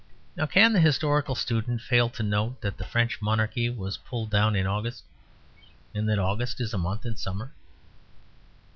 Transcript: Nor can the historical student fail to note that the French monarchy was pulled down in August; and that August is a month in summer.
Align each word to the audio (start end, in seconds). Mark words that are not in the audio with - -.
Nor 0.35 0.47
can 0.47 0.73
the 0.73 0.79
historical 0.79 1.35
student 1.35 1.79
fail 1.79 2.09
to 2.09 2.23
note 2.23 2.59
that 2.61 2.75
the 2.75 2.83
French 2.83 3.21
monarchy 3.21 3.69
was 3.69 3.99
pulled 3.99 4.31
down 4.31 4.55
in 4.55 4.65
August; 4.65 5.03
and 5.93 6.09
that 6.09 6.17
August 6.17 6.59
is 6.59 6.73
a 6.73 6.77
month 6.79 7.05
in 7.05 7.15
summer. 7.17 7.53